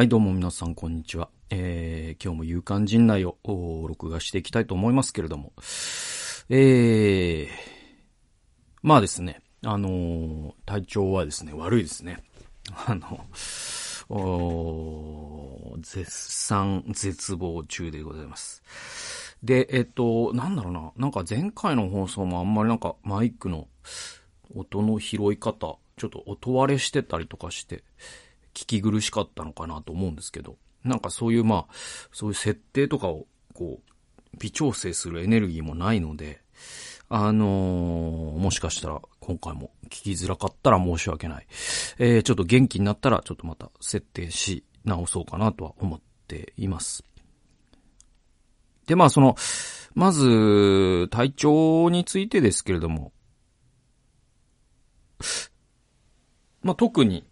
[0.00, 1.28] はい、どうも皆さん、こんにちは。
[1.50, 3.36] えー、今日も勇敢陣内を
[3.86, 5.52] 録画していきたいと思いますけれども。
[6.48, 7.48] えー、
[8.82, 12.24] まあですね、あのー、体調はですね、悪いですね。
[12.86, 13.26] あの、
[14.08, 18.62] お絶賛、絶望中でございます。
[19.42, 23.68] で、えっと、なんだろうな、なんか前回の放送もあんまりなんかマイクの
[24.56, 27.84] 音の拾い方、ちょっと音割れしてたりとかして、
[28.60, 31.74] 聞き苦しかったのかなと思うんですけど、なんかそういうまあ、
[32.12, 36.42] そういう設定とかを、こう、微調整するエネルギーもないので、
[37.08, 41.46] あのー、もしかしたら今回も聞きづらかったら申し訳ない。
[41.98, 47.02] えー、ちょっと元気になったらちょっとまた設定し直そうかなとは思っています。
[48.86, 49.36] で、まあその、
[49.94, 53.12] まず、体調についてですけれども、
[56.62, 57.24] まあ特に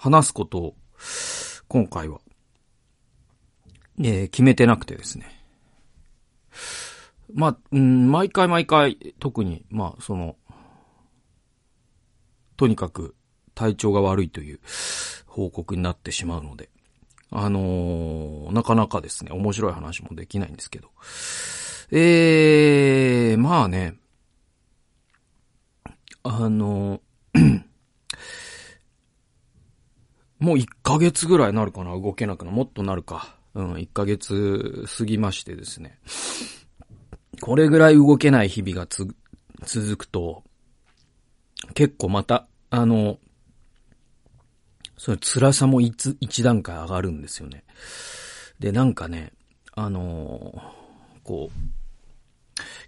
[0.00, 0.76] 話すことを、
[1.68, 2.20] 今回は、
[3.98, 5.44] えー、決めてなくてですね。
[7.34, 10.36] まあ、ん、毎回毎回、特に、まあ、その、
[12.56, 13.14] とにかく
[13.54, 14.60] 体調が悪いという
[15.26, 16.70] 報告になってしまうので、
[17.30, 20.88] あのー、なかなかですね、面白い話もできないんですけど。
[21.90, 23.98] えー、まあね、
[26.22, 27.69] あのー
[30.40, 31.92] もう1ヶ月ぐらいなるかな？
[31.92, 32.50] 動けなくな。
[32.50, 33.36] もっとなるか。
[33.54, 35.98] うん、1ヶ月過ぎましてですね。
[37.40, 39.06] これぐらい動けない日々がつ、
[39.64, 40.42] 続くと、
[41.74, 43.18] 結構また、あの、
[44.96, 47.64] その辛さも一、一段階上がるんですよね。
[48.58, 49.32] で、なんかね、
[49.72, 50.62] あの
[51.24, 51.79] こう、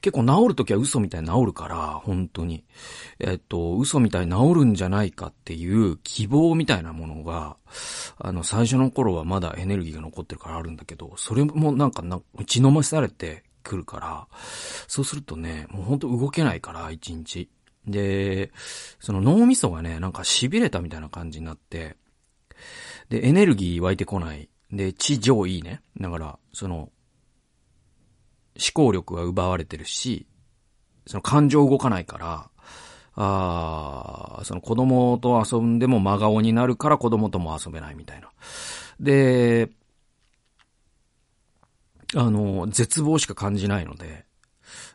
[0.01, 2.65] 結構治るときは嘘みたいに治るから、本当に。
[3.19, 7.57] えっと、嘘みたいに治るんじゃないかっていう希望みたいなものが、
[8.19, 14.27] あの、最初の頃はまだエネルギーが残ってるからあるんだけど、それもなんかな、打ち飲まされてくるから、
[14.89, 17.49] そうするとね、もう本当動けないから、一日。
[17.87, 18.53] で、
[19.01, 21.97] その脳みそがね、なんか痺れたみたいな感じになって、
[23.09, 24.49] で、エネルギー湧いてこない。
[24.71, 25.83] で、地上いいね。
[26.01, 26.91] だから、その、
[28.57, 30.27] 思考力が奪われてるし、
[31.07, 32.49] その感情動かないから、
[33.15, 38.31] ああその子供と遊んでも真顔になるから子供とも遊べないみたいな。
[39.01, 39.71] で、
[42.15, 44.25] あの、絶望しか感じないので、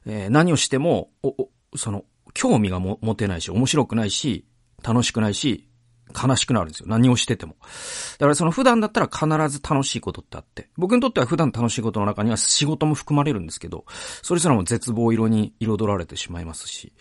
[0.06, 4.46] えー、何をしても、お、お、その、興味がも持てないし、面白くないし、
[4.84, 5.68] 楽しくないし、
[6.16, 6.86] 悲しくなるんですよ。
[6.88, 7.56] 何をしてても。
[7.62, 13.86] だからその普段だったら必ず楽しいことってあって、僕にとっては普段楽しいことの中には仕事も含まれるんですけど、
[14.22, 16.94] それすらも絶望色に彩られてしまいますし。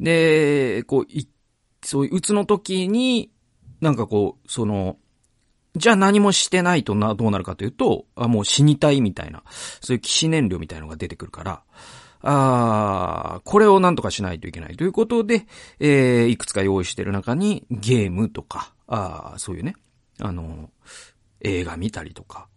[0.00, 1.28] で、こう、い、
[1.82, 3.30] そういう、うつの時に、
[3.80, 4.96] なんかこう、その、
[5.76, 9.42] じゃあ何もしてないとな、どうなるかというと、あ、もう死にたいみたいな、
[9.82, 11.62] そういう騎士燃料みたいなのが出てくるから、
[12.28, 15.46] ああこれをなんとかしないといけないということで、
[15.78, 19.76] えー、いくつか用意してる中にゲームとか、ああそういうね、
[20.20, 20.70] あの、
[21.40, 22.48] 映画見たりとか、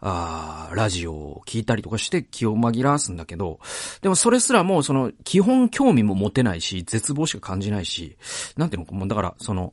[0.00, 3.58] ああラジオを聞いたりとかして気を紛らわすんだけど、
[4.02, 8.18] でもそれすらもうその基本興味も持てないし、絶望しか感じないし、
[8.58, 9.72] なんていうの、もうだからその、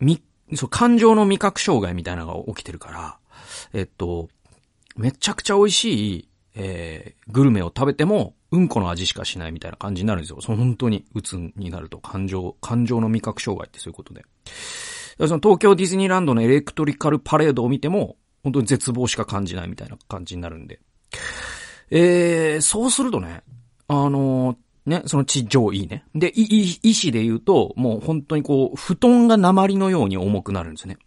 [0.00, 0.22] み、
[0.54, 3.18] そう、感情の味覚障害みたいなのが起きてるから、
[3.74, 4.30] えっと、
[4.96, 10.40] めちゃくちゃ美味しいえー、グルメを食べても、うんこの味しかしないみたいな感じになるんですよ。
[10.40, 14.24] その本当に、鬱になると、感情、感情の味覚障害ってそういうことで。
[15.18, 20.80] その東京ディズニーランドのエレクトリカルパレードを見ても、本当に絶望しか感じないみたいな感じになるんで。
[21.90, 23.42] えー、そうするとね、
[23.88, 26.04] あのー、ね、その地上いいね。
[26.14, 30.98] で、い、意志で言うと、もう本当にこう、布団が鉛のように重くなるんですね。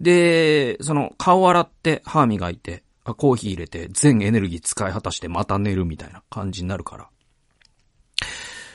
[0.00, 7.08] で、その、顔洗って、歯磨いて、あ、コーヒー入れて全エネルギー使い果たしてまた寝るみたいな感じになるから。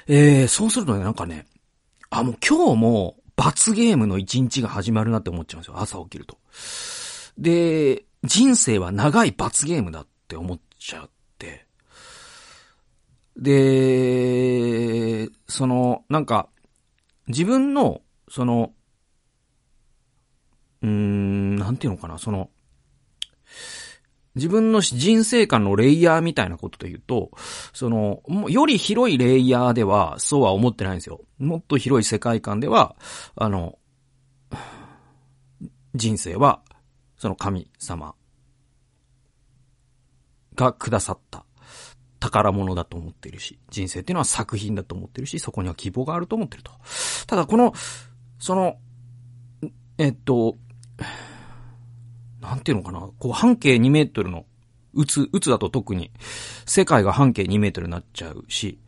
[0.08, 1.48] えー、そうするとね、なんかね、
[2.10, 5.80] あ、もう今日も罰ゲームの一日が始まるなって思っちゃうんですよ。
[5.80, 6.38] 朝起きると。
[7.38, 11.66] で、人生は長い罰ゲームだって思っちゃって。
[13.38, 16.50] で、その、なんか、
[17.28, 18.74] 自分の、その、
[20.82, 22.50] うーん、なんていうのかな、その、
[24.38, 27.32] 自分の人生観のレイヤーみたいなことと言うと、
[27.74, 31.22] その、より広いレイヤーでは、そうは思ってないんですよ。
[31.38, 32.96] もっと広い世界観では、
[33.36, 33.78] あの、
[35.94, 36.62] 人生は、
[37.18, 38.16] その神様
[40.56, 41.46] がくださった
[42.20, 46.72] 宝物だと思っているし、人生っていうのは作品だと思ってるし、そこには希望があると思ってると。
[47.28, 47.74] ただこの、
[48.40, 48.78] その、
[49.98, 50.58] えっと、
[52.42, 54.46] なんていうのかな、こう半径2メートルの、
[54.94, 56.12] うつ、うつだと特に、
[56.66, 58.80] 世界が半径2メートルになっちゃうし、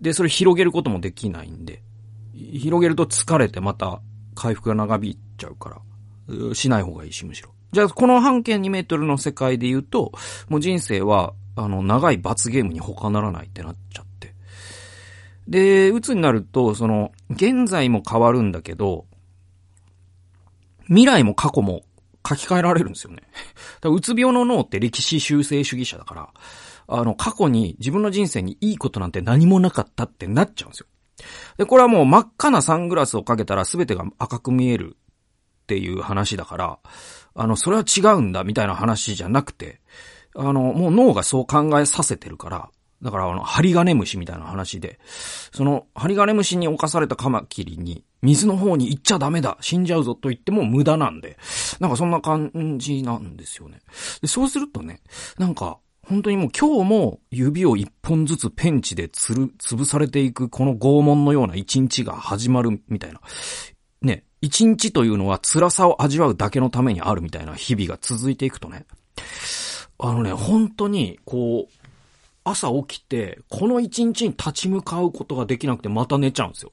[0.00, 1.82] で、それ広げることもできないんで、
[2.34, 4.00] 広げると疲れてまた
[4.34, 5.82] 回復が長引いちゃうか
[6.28, 7.50] ら、しない方がいいし、むしろ。
[7.72, 10.12] じゃあ、この半径2メートルの世界で言うと、
[10.48, 14.34] もう人生は、あの、長い罰ゲームに他ならないってなっちゃって。
[15.46, 19.06] で、鬱になると、その、現在も変わるんだけど、
[20.86, 21.82] 未来も過去も
[22.36, 23.22] 書き換えられるんですよね。
[23.80, 26.28] だうつ病の脳って歴史修正主義者だから、
[26.88, 30.86] あの、過去に自分の人生にいいことなんて何もなかったってなっちゃうんですよ。
[31.58, 36.78] で、これはもう真っ赤なサングラスをかけたら全てが赤く見えるっていう話だから、
[37.34, 39.80] あの、それは違うんだみたいな話じゃなくて、
[40.34, 42.68] あの、もう脳がそう考えさせてるから、
[43.02, 44.98] だからあの、針金虫みたいな話で、
[45.52, 51.38] その、針金虫に侵されたカマキリに、水の方に行っちゃダメだ死んじゃうぞと言っても無駄なんで、
[51.78, 53.80] なんかそんな感じなんですよね。
[54.20, 55.00] で、そうするとね、
[55.38, 63.20] なんか、本当にもう今日も指を一本ずつペンチでつる、潰されていくこの拷問のような一日が始まるみたいな。
[64.02, 68.86] ね、一日というのは辛さを味わうだけのためにあるみたいな日々が続いていくとね。
[69.98, 71.79] あのね、本当に、こう、
[72.50, 76.72] 朝起きて、この一日に立ち向かうことができなくてまた寝ちゃうんですよ。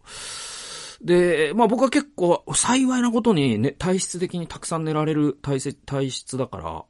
[1.01, 6.85] で、まあ僕は結構幸いなことにね、体質的にたくさん寝られる体体質だから、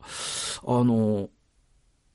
[0.66, 1.30] あの、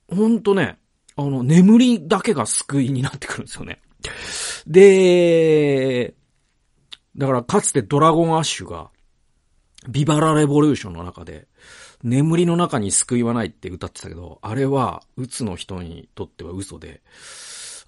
[0.09, 0.79] ほんとね、
[1.15, 3.81] あの、眠りだけが救いになってくるんですよね。
[4.65, 6.15] で、
[7.15, 8.89] だからかつてドラゴンアッシュが、
[9.89, 11.47] ビバラレボリューションの中で、
[12.03, 17.01] 眠りの中に救いはないって歌ってたけど、あれは、うつの人にとっては嘘で、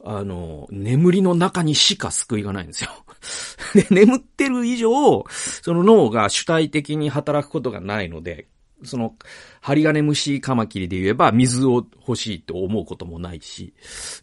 [0.04, 2.92] あの、眠りの中にしか救いがないんですよ。
[3.76, 8.48] で、眠ってる以上、その脳が主体的に働くことがないので、
[8.84, 9.16] その、
[9.62, 13.74] 針金虫カマキリで言えば水を欲しいと思うこともないし、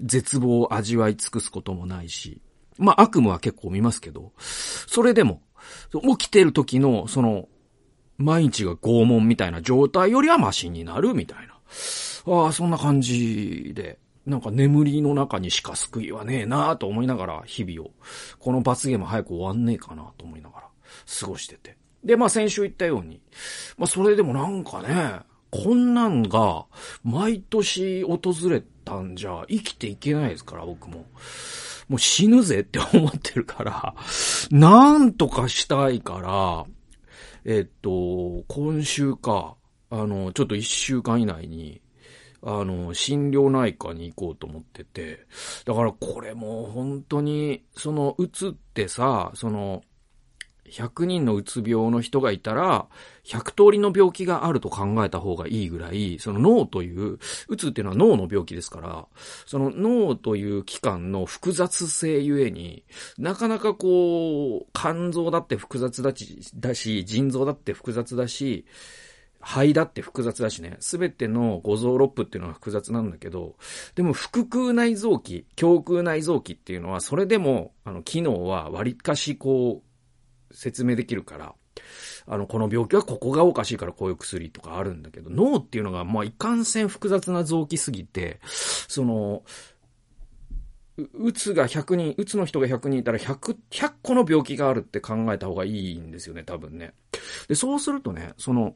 [0.01, 2.41] 絶望を味わい尽くすこともないし、
[2.79, 5.43] まあ悪夢は結構見ますけど、それでも、
[6.19, 7.49] 起きてる時の、その、
[8.23, 11.55] 毎日が拷問みたいな状態よりはマシになるみたいな。
[12.27, 17.93] ああ、そんな感じで、なんか眠りの中にしか救いはねえなと思いながら、日々を、
[18.39, 20.69] この罰ゲーム早く終わんねえかなと思いながら、
[21.21, 21.77] 過ごしてて。
[22.05, 23.21] で、まあ先週言ったように、
[23.77, 25.21] まあそれでもなんかね、
[25.51, 26.67] こんなんが、
[27.03, 31.07] 毎年訪れたんじゃ、生きていけないですから、僕も。
[31.89, 33.95] もう死ぬぜって思ってるから、
[34.51, 36.65] なんとかしたいから、
[37.45, 39.57] えっと、今週か、
[39.91, 41.83] あの、ちょっと一週間以内に、
[42.43, 45.27] あの、心療内科に行こうと思ってて、
[45.65, 49.83] だからこれも本当に、その、うつってさ、その、
[50.73, 52.87] 100人のうつ病の人がいたら、
[53.25, 59.07] 100通りの病気があると考えた方がいいぐらい、その脳という、うつっていうのは脳の病気ですから、
[59.47, 62.85] その脳という器官の複雑性ゆえに、
[63.19, 68.65] なかなかこう、肝臓だって複雑だし、だし、腎臓だって複雑だし、
[69.43, 73.57] 肺だって複雑だしね、すべての五臓六腑っていうのは複雑なんだけど、
[73.97, 79.92] でも腹腔内臓器、胸腔内臓器っていうのは、それでも、あの、機能は割かしこう、
[80.53, 81.55] 説明できるから、
[82.27, 88.41] あの、この病気はここがおかしいからこういう薬とかあるんだけど、脳っていうのが、まあ、いかんせん複雑な臓器すぎて、
[88.89, 89.43] その、
[91.15, 96.95] うつが100人、うつの人が100人いたら100、100個の病気があるって考えた方がいいんですよね、多分ね。
[97.49, 98.75] で、そうするとね、その、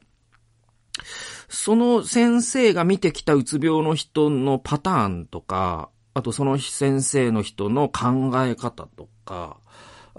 [1.49, 9.57] その先生が見てきたうつ病の人のパターンとか、あとその先生の人の考え方とか、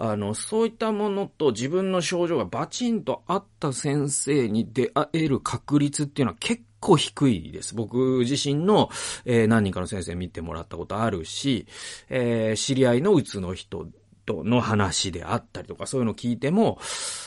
[0.01, 7.75] あの、そういったものと自分の症状がバチンと合った先生に出会える確率っていうのは結構低いです。
[7.75, 8.91] 僕自身の、
[9.25, 11.67] えー、何人かの先生見てもらったことあるし、
[12.09, 13.89] えー、知り合いのうつの人
[14.25, 16.79] との話であったりとか、そういうのを聞いても、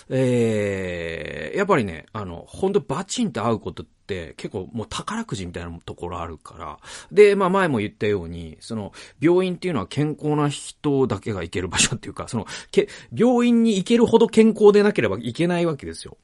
[0.09, 4.00] えー、やっぱりね、あの、本当バチンって合うことって
[4.37, 6.79] 結構もう宝くじみたいなところあるから。
[7.11, 16.17] で、まあ前も言ったように、その、病院っていうのは健康な人だけが行ける場所っていうか、その、け、病院に行けるほど健康でなければいけないわけですよ。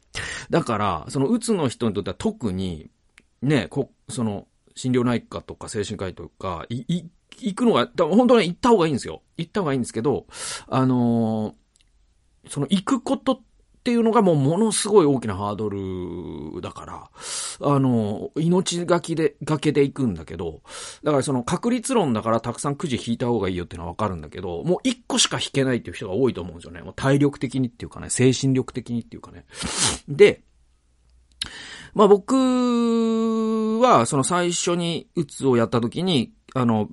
[0.50, 2.90] だから、その、うつの人にとっては特に、
[3.42, 7.04] ね、こ、その、心療内科とか精神科医とか、い、い、
[7.40, 9.22] 行くのが、本当に行った方がいいんですよ。
[9.38, 10.26] 行った方がいいんですけど、
[10.68, 13.42] あのー、その行くこと
[13.88, 17.10] っていうのがもうものすごい大きなハードルだから、
[17.62, 20.60] あの、命がきで、がけで行くんだけど、
[21.04, 26.82] だからその確率論だからたくさんくじ引いた方がいいよっていうのはわかるんだけど、もう一個しか引けないっていう人が多いと思うんですよね。
[26.82, 29.46] もう体力的にっていうかね、精神力的にっていうかね。
[30.10, 30.42] で、
[31.94, 32.36] まあ僕
[33.80, 36.90] は、その最初にうつをやった時に、あの、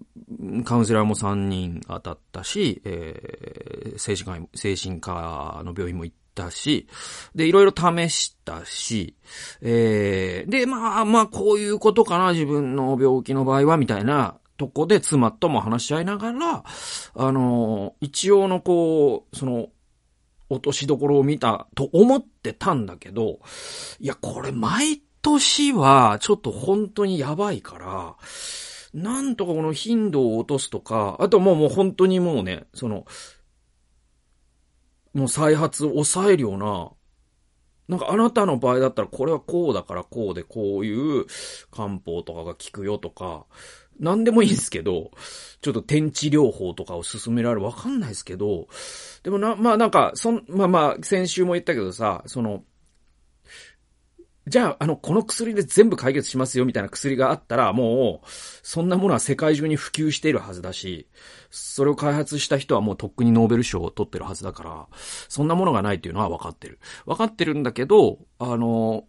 [0.65, 6.89] カウンセラーも3人当たったし、えー、精神科、精神科の病院も行ったし、
[7.35, 9.15] で、いろいろ試したし、
[9.61, 16.65] えー、で、まあまあ、こういうことかな、自分の病気の場合は、みたいなとこで妻とも話し合いながら、
[17.15, 19.69] あの、一応のこう、その、
[20.51, 23.41] 落としどころを見たと思ってたんだけど、
[23.99, 28.17] いや、これ毎年はちょっと本当にやばいから、
[28.93, 33.07] なんとかこの頻度を落とすとか、あともうもう本当にもうね、その、
[35.15, 36.91] もう再発を抑えるような、
[37.89, 41.27] なんかあなたの場合だったらこれはこうだからこうでこういう
[41.71, 43.47] 漢方とかが効くよとか、
[44.01, 45.13] なんでもいいんですけど、
[45.61, 48.67] ちょっと天地療法とかを進められるわかんないですけど、
[49.23, 52.65] でもな、まあなんか、そん、まあまあ、先週も言ったけどさ、その、
[54.47, 58.29] じゃあ、あの、この薬で全部解決しますよみたいな薬があったら、もう、
[58.63, 61.09] そんなものは世界中に普及しているはずだし、
[61.51, 64.87] それを開発した人はもうとっくにノーベル賞を取ってるはずだから、
[65.29, 66.79] そんなものがないっていうのは分かってる。
[67.07, 69.05] 分かってるんだけど、あの、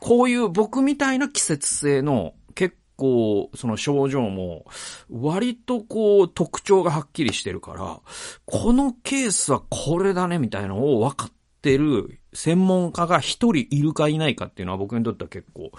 [0.00, 4.66] こういう僕みたいな季節性の結構、その症状も、
[5.08, 8.00] 割とこう、特徴がはっきりしてるから、
[8.44, 15.70] このケースはこれだね、みたいなのを分かっててる専門家が一人いるかいないかっていうのは僕にとっては結構、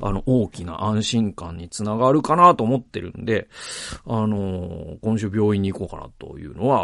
[0.00, 3.48] あの、大きな安心感につながるかなと思ってるんで、
[4.06, 6.78] あの、今週病院に行こうかなというのは、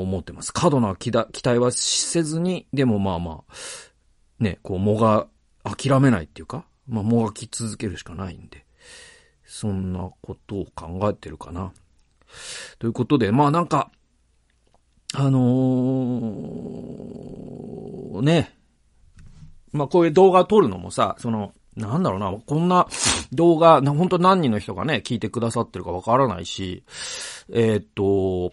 [0.00, 0.52] 思ってます。
[0.52, 3.54] 過度な期待はせずに、でもまあまあ、
[4.38, 5.26] ね、こう、もが
[5.64, 8.64] 諦めないっていうか、まあ、もがき続けるしかないんで、
[9.44, 11.72] そんなことを考えてるかな。
[12.78, 13.90] ということで、まあなんか、
[15.18, 18.52] あのー、ね。
[19.72, 22.86] まあこういう動画を撮るのもさ、その、なんだろうな、こんな
[23.32, 26.84] 動画、本当何人の人がね、聞いてくださってるかわからないし、
[27.50, 28.52] えー、っと、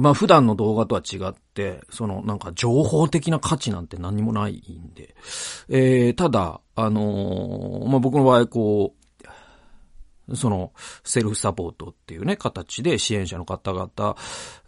[0.00, 5.14] まあ普段の動画とは違って、そのなんか情報的な価値なんて何もないんで、
[5.68, 8.97] えー、ただ、あのー、まあ僕の場合こう、
[10.34, 10.72] その、
[11.04, 14.16] セルフサポートっていうね、形で支援者の方々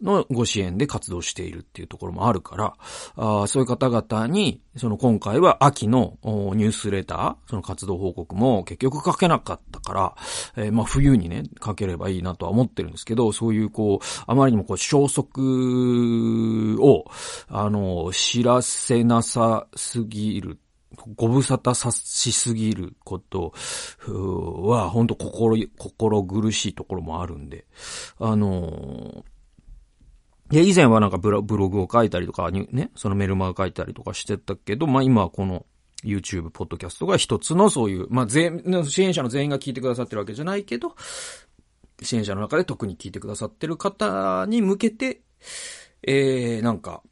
[0.03, 2.75] のご支援で活動しているっていうところもあるから、
[3.17, 10.15] あそういう方々に、その今回は秋のニュースレター、その活動報告も結局書けなかったから、
[10.57, 17.05] えー、まあ冬にね、書ければいいなとは思ってるんですけど、そういうこう、あまりにもこう消息を、
[17.49, 20.59] あの、知らせなさすぎる
[21.15, 23.53] ご無沙汰さしすぎること
[24.07, 27.67] は、本当心、心苦しいところもあるんで、
[28.19, 29.25] あの
[30.53, 35.65] いや、以前はなんかブログを書いたりとかにね、そのメルマガ書いたりとかしてたけど、まあ今はこの
[36.05, 40.97] YouTube、ポッドキャストが一つのそういう、まあ全、支援者の全員が聞いてくださってるわけじゃないけど、
[42.03, 45.21] 支援者の中で特に聞いてくださってる方に向けて、
[46.03, 47.03] えー、なんか、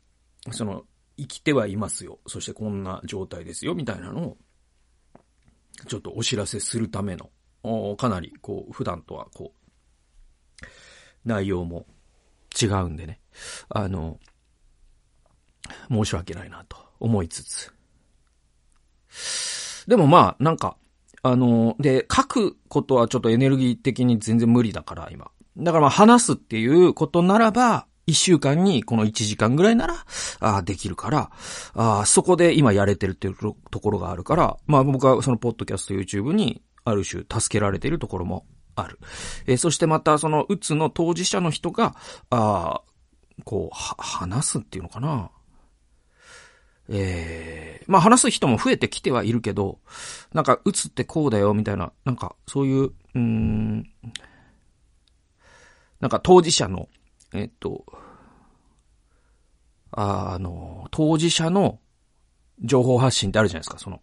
[0.50, 0.84] その、
[1.18, 2.20] 生きてはいますよ。
[2.26, 4.36] そしてこんな状態ですよ、みたいなのを、
[5.86, 7.30] ちょっとお知らせするための、
[7.96, 10.66] かなり、こう、普段とは、こう、
[11.24, 11.86] 内容も
[12.60, 13.20] 違うんでね。
[13.68, 14.18] あの、
[15.90, 17.72] 申し訳ないなと思いつつ。
[19.86, 20.76] でもまあ、なんか、
[21.22, 25.30] あの、で、書くことはちょっとエネルギー的に全然無理だから、今。
[25.56, 29.94] だからまあ話すっていうことならば、一週間にこの1時間ぐらいなら、
[30.40, 31.30] あできるから、
[31.74, 33.36] あそこで今やれてるっていう
[33.70, 38.46] ところがあるから、まあ僕はそのポッドキャスト YouTube にある種助けられているところも
[38.76, 38.98] ある。
[39.46, 41.96] えー、そしてまたそのうつの当事者の人が、
[42.30, 42.80] あ
[43.44, 45.30] こう、話すっていうのかな。
[46.88, 49.80] ええー、まあ話す人も増えてきてはいるけど、
[50.32, 53.82] なんか、うつってこうだよ、みたいな、なんか、そういう、うん、
[56.00, 56.88] なんか当事者の
[57.34, 57.84] えっと、
[59.90, 61.80] あの、当事者の
[62.60, 64.00] 情報発信ってあるじゃないですか、その、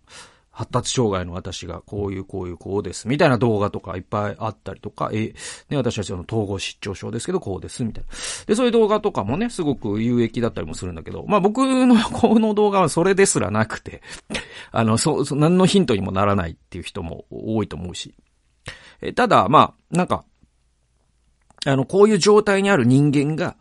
[0.55, 3.09] 発達障害の私がこういうこういうこうです。
[3.09, 5.33] みたいな動画とかいっぱいあったりとか、え、
[5.69, 7.83] ね、私たちの統合失調症ですけど、こうです。
[7.83, 8.09] みたいな。
[8.45, 14.01] で、そういう動画とかもね、すごく有益だったりもするんだけど、まあ僕の この動画はそれですらなくて、
[14.71, 18.15] あの、そう、何のヒントにもならないっていう人も多いと思うし。
[19.01, 20.23] え、ただ、まあ、なんか、
[21.65, 23.55] あの、こういう状態にある人間が、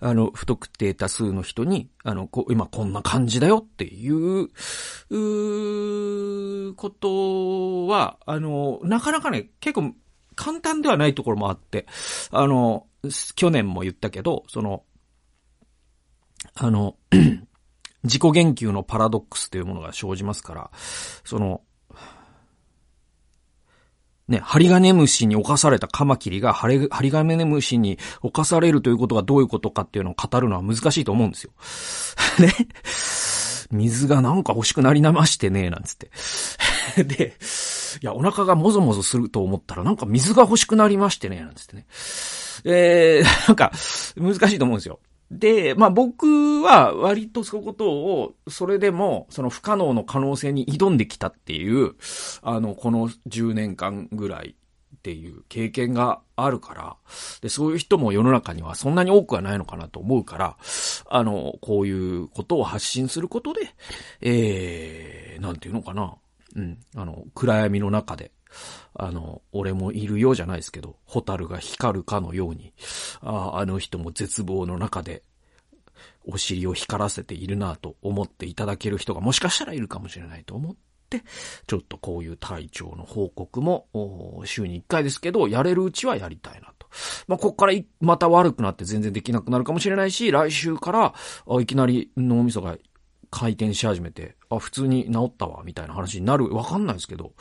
[0.00, 4.48] あの、不特定多数の人に、あの、こ、今こんな感じだよっていう、
[5.10, 9.94] うことは、あの、なかなかね、結構
[10.34, 11.86] 簡単ではないところもあって、
[12.30, 12.86] あの、
[13.36, 14.84] 去年も言ったけど、その、
[16.54, 16.96] あの、
[18.04, 20.70] 自己言及のパラドックスというものが生じますから、
[21.24, 21.60] その、
[24.30, 31.50] ね、ハリガネムシに侵されたカマキリがハリハリガネムシに侵されるということがどういうことかっていうのを語るのは難しいと思うんですよ。
[32.38, 32.54] ね。
[33.72, 36.10] 水がなんか欲しくなりなましてね、なんつって。
[37.04, 37.36] で、
[38.02, 41.86] いや、お腹がもぞもぞすると思ったらなんか水が欲しくなりましてね、なんつってね。
[42.64, 43.72] えー、なんか、
[44.16, 45.00] 難しいと思うんですよ。
[45.30, 51.94] で、まあ僕は割とそういうことを、それでも、その不可能の可能性に挑んできたっていう、
[52.42, 54.56] あの、この10年間ぐらい
[54.96, 56.96] っていう経験があるから、
[57.40, 60.56] で、そういう人も世の中にはそんなに多くはないのかなと思うから、
[61.08, 63.74] あの、こういうことを発信することで、
[64.20, 66.14] えー、なんていうのかな。
[66.56, 68.32] うん、あの、暗闇の中で、
[68.94, 72.72] あの、俺もいるようじゃないですけど、ホタルが光るかのように、
[73.20, 75.22] ああの人も絶望の中で、
[76.26, 80.74] お尻を光らせているなと思っていただける人がもしかしたらいるかもしれないと思っ
[81.08, 81.22] て、
[81.66, 86.86] ちょっとこういう体調の報告も、週に1回ですけど、やれるうちはやりたいなと。
[87.26, 91.14] まあ、こっからまた悪くなって全然できなくなるかもしれないし、来週から、
[91.60, 92.76] いきなり脳みそが
[93.30, 96.54] 回転し始めて、あ、普通に治ったわ、みたいな話になる。
[96.54, 97.32] わかんないですけど、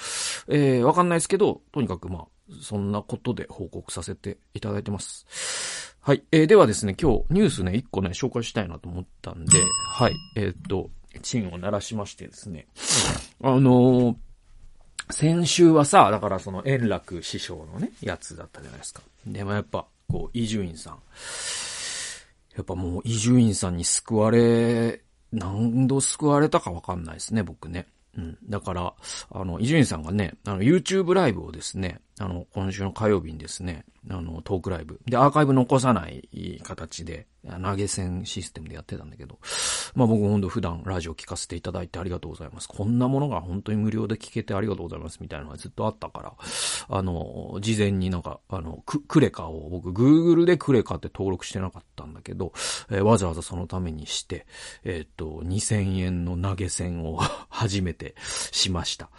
[0.48, 2.26] えー、わかんないですけど、とにかくまあ、
[2.62, 5.96] そんなことで報告させていただいてます。
[6.02, 6.24] はい。
[6.32, 10.16] えー、ではですね、今日ニュースね、一個ね、紹介したいなと思ったんで、はい。
[10.36, 10.90] えー、っと、
[11.22, 12.68] チンを鳴らしましてですね、
[13.42, 14.16] あのー、
[15.12, 19.02] 先週はさ、だからその円楽師匠のね、やつだったじゃないですか。
[19.26, 21.00] でもやっぱ、こう、伊集院さん。
[22.56, 27.88] やっぱもう伊集院さんに救われ何度救われたかわかんないですね、僕ね。
[28.18, 28.38] うん。
[28.50, 28.94] だから、
[29.32, 35.00] あの、伊集院さんがね、あの、YouTube ライブをですね、あの、今週の火曜日にですね、あの、トークライブ。
[35.06, 37.28] で、アーカイブ残さない形で、
[37.64, 39.40] 投げ銭システムでやってたんだけど、
[39.96, 42.68] まあ僕ほんと普段ラジオ聞かせていただいてありがとうございます。
[42.68, 46.34] こんなものが本当に無料で聞けてありがとうございますみたいなのがずっとあったから、
[46.90, 52.52] あの、事前になんか、あの、ククレカを僕 Google でクレカって登録してなかったんだけど、
[52.90, 54.46] えー、わざわざそのためにして、
[54.84, 58.16] えー、っと、2000円の投げ銭を 初めて
[58.52, 59.10] しました。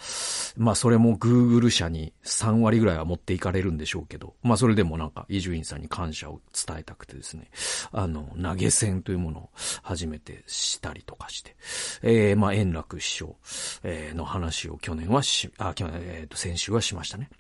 [0.57, 7.51] まあそれも Google 社に3割ぐらいは持っていかれるんでしょうけど、まあそれでもなんか伊集院さんに感謝を伝えたくてですね、
[7.93, 9.51] あの、投げ銭というものを
[9.83, 11.57] 初めてしたりとかして、
[12.03, 13.37] えー、まあ、円楽師匠、
[13.83, 17.31] えー、の話を去年はし、あ、去年、えっ、ー、と、先週はしましたね。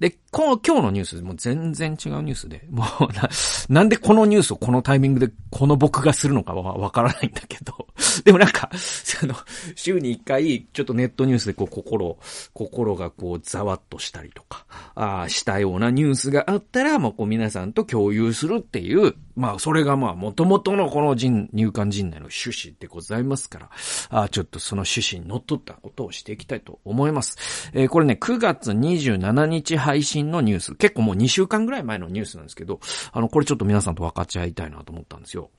[0.00, 3.28] で、この今日のニュース、もう全然違うニュースで、もうな、
[3.68, 7.86] なんでこのニュースをこのタイミングでこの僕がするのかはわからないんだけど、
[8.24, 9.34] でもなんか、その、
[9.74, 12.18] 週に一回、ちょっとネットニュースでこう心、
[12.52, 23.70] 心がこうざわっとしたりとか、ああしたようなニュースがあったら、もうこう皆さんと共有するっていう、まあそれがまあ元々のこの人、入管人内の趣旨でございますから、
[24.10, 27.70] あちょっとその趣旨に則っったことをしていきたいと思います。
[27.72, 32.80] えー、これね、9月27日日配信のニュース、結構もう2週間ぐらい前のニュースなんですけど、
[33.12, 35.50] あの、これちょっと皆さんと分かち合いたいなと思ったんですよ。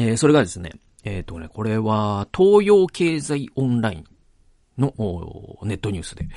[0.00, 0.72] えー、それがですね、
[1.04, 4.04] えっ、ー、とね、これは、東洋経済オンライン
[4.78, 4.92] の
[5.64, 6.28] ネットニュースで、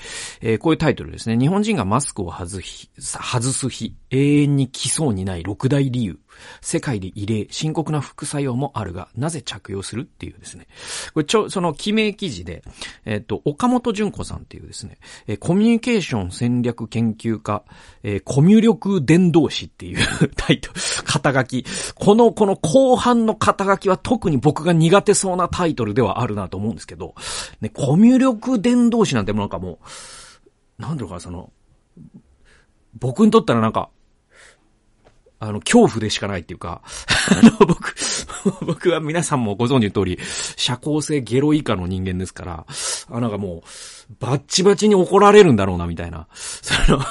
[0.42, 1.38] えー、こういうタイトルですね。
[1.38, 6.20] 日本人がマスクを外す日、永遠に来そうにない六大理由。
[6.62, 10.68] 世界で異例、深刻な副作用もあるが、なぜ着用するっていうですね。
[11.14, 12.64] これちょ、その記名記事で、
[13.06, 17.64] えっ、と、岡本淳子さんっていうですね、えー、コミュニケーション戦略研究家、
[18.04, 19.98] えー、コミュ力伝道師っていう
[20.36, 21.66] タイトル、肩書き。
[21.96, 27.16] この、この後半の肩書きは特に僕が苦手そうなタイトルではあるなと思うんですけど、
[27.62, 29.80] ね、コミュ力伝道師なんてもなんかも
[30.80, 31.52] う、なんだろうか、その、
[33.00, 33.90] 僕にとったらなんか、
[35.44, 36.84] あの、恐怖でしかないっていうか、
[37.32, 37.96] あの、僕、
[38.64, 40.20] 僕は皆さんもご存知の通り、
[40.56, 42.66] 社交性ゲロ以下の人間ですから、
[43.10, 46.28] あ、なんかもう、バッチバチに怒られるんだろうな、みたいな。
[46.34, 47.04] その、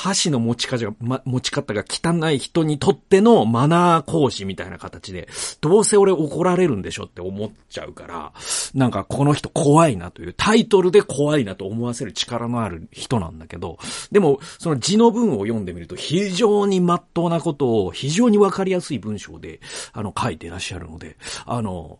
[0.00, 5.28] 箸の持ち方が、ま、持ち方が汚い人にとってのマナー講師みたいな形で、
[5.60, 8.32] どうせ俺怒られるんでしょって思っちゃうから、
[8.74, 13.78] なんかこの人怖いなという、タイトルで怖いなと思わせる力のある人なんだけど、
[14.10, 19.60] でも、その字の文を読んでみると非常に真っ当なことを非常にわかりやすい文章で、
[19.92, 21.98] あの、書いてらっしゃるので、あの、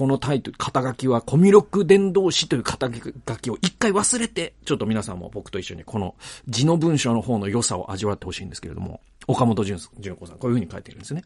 [0.00, 6.14] このタイトル、肩書きはコミュ力伝道師という肩書きを一回忘れて、ちょっと皆さんも僕と一緒にこの
[6.48, 11.22] 字の文章の方の良さを味わってほしいんですけれども、岡本純純子さん、こういう風に書いてるんですね。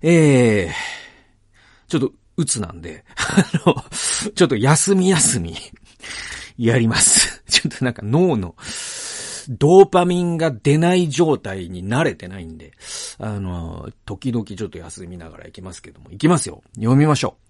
[0.00, 0.72] えー、
[1.86, 3.84] ちょっと、鬱なんで、あの、
[4.34, 5.54] ちょっと休み休み、
[6.56, 7.42] やります。
[7.46, 8.54] ちょっとなんか脳の、
[9.48, 12.72] ドーパミンが出ない状態に慣れてないんで、
[13.18, 16.62] あの、時々ちょっと休みながら行きますけども、行きますよ。
[16.74, 17.48] 読みましょう。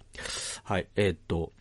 [0.62, 1.52] はい、えー、っと、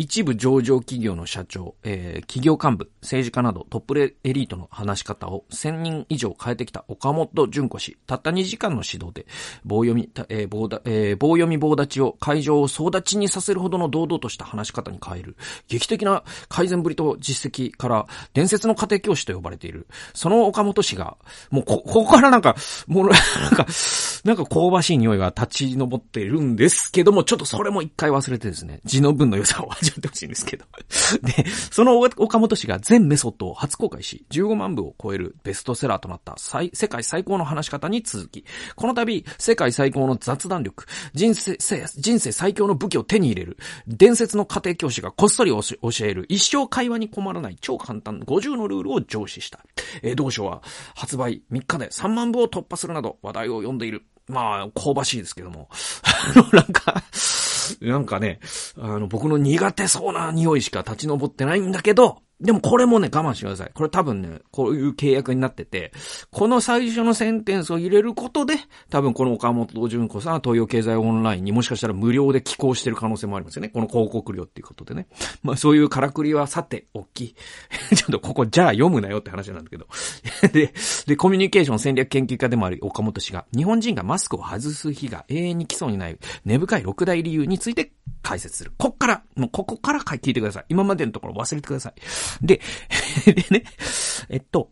[0.00, 9.26] 一部上場企業の社長、えー、企業幹部、政治家などトップエリートの話し方を1000人以上変えてきた岡本純子氏、たった2時間の指導で、
[9.62, 15.36] 棒読み、えー棒だえー、棒読み棒立ちを会場を総立ちにさせるほどの堂々とした話し方に変える、
[15.68, 21.18] 劇的な改善ぶりと実績から伝説の家庭教師と呼ばれている、その岡本氏が、
[21.50, 23.66] もうこ、ここからなんか、もう、なんか、
[24.24, 30.64] なんか香ばしい匂いが立ち上っているんですけども、ちょっとそれも一回忘れてですね、字の文の良さを味わってほしいんですけど。
[31.22, 38.44] で、その岡本氏が全メソッドを初公開し、15万部を超えるベストセラーとなった世界最高の話し方に続き、
[38.76, 45.60] この度、世界最高の雑談力、人生、人生最強の武器を手に入れる、伝説の家庭教師がこっそり教
[46.04, 49.60] える、一生会話に困らない超簡単50のルールを上司した。
[50.02, 50.62] えー、同書は
[50.94, 54.04] 発売3日で3万部を突破するなど話題を呼んでいる。
[54.28, 55.68] まあ、香ばしいですけども。
[56.04, 57.02] あの、なんか、
[57.80, 58.40] なんかね、
[58.76, 63.70] あの、僕の苦手そうな匂いしか立ち上ってないんだけど、でもこれもね、我慢してください。
[63.74, 65.92] これ多分ね、こういう契約になってて、
[66.30, 68.54] この最初のセンテンスを入れることで、
[68.88, 73.68] 多分この岡本純子さんは東洋経済オンラインにもしかしたら無料で寄稿してる可能性もありますよね。
[73.68, 75.06] この広告料っていうことでね。
[75.42, 77.34] まあそういうからくりはさて、大き。
[77.94, 79.86] ちょっとここじゃあ読むなよって話なんだけど。
[80.52, 80.72] で、
[81.06, 88.72] で、コミュニケーション戦略研究家でもある岡本氏が、日本人がマスクを外す日が永遠に来そうにない根深い六大理由について解説する。
[88.76, 90.64] こっから、もうここから聞いてください。
[90.68, 92.46] 今までのところ忘れてください。
[92.46, 92.60] で、
[93.26, 93.64] でね、
[94.28, 94.70] えっと、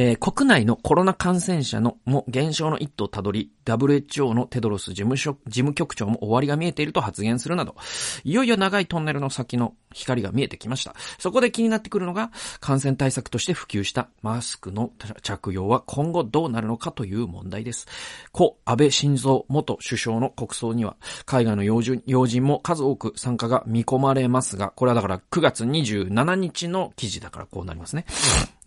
[0.00, 7.74] えー、国内のコロナ感染者のも減少の一途をたどり、WHO のテドロス事務所、事務局長も終わりが見えていると発言するなど、
[8.22, 10.94] いよいよ長いトンネルの先の光が見えてきました。
[11.18, 12.30] そこで気になってくるのが、
[12.60, 17.88] 感染対策として普及したマスクの着用は今後どうなるのかという問題です。
[18.30, 28.06] 故安倍晋三元首相の国葬には、海外の要人要人も数多く参加が見込まれますが、これはだから9月27日の記事だからこうなりますね。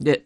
[0.01, 0.25] で、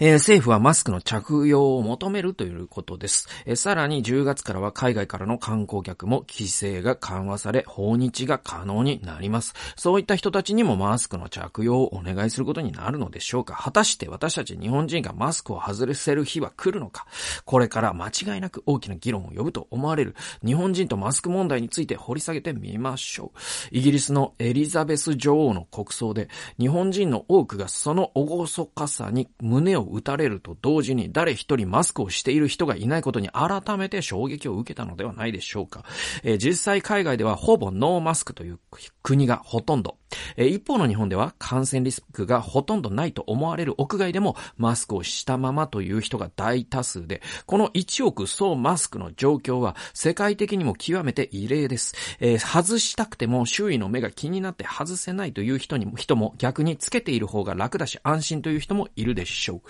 [0.00, 3.28] えー、政府はマスクの着用を求めるということです。
[3.46, 9.54] えー、さらに10月からは海外からの観光客も規制が緩和され、訪日が可能になります。
[9.76, 17.06] そういった人たちにもマスクの着用をお願いすることになるのでしょうか果たして私たち日本人がマスクを外せる日は来るのか
[17.44, 23.38] これから間違いなく大きな議論を呼ぶと思われる日本人とマスク問題について掘り下げてみましょう。
[23.72, 35.84] イギリスのエリザベス女王の国葬で日本人の多くがその厳かさに胸を撃たれると同時に誰一人マスクをしている人がいないことに改めて衝撃を受けたのではないでしょうか。
[36.22, 38.60] えー、実際海外ではほぼノーマスクという
[39.02, 39.97] 国がほとんど。
[40.36, 51.94] え、一方の日本では感染リスクがほとんどないと思われる屋外でもマスクをしたままという人が大多数で、この1億総マスクの状況は世界的にも極めて異例です。
[52.20, 59.60] えー、外したくても周囲の目が気になって外せないという人にも、人も逆につけている方が楽だし安心という人もいるでしょう。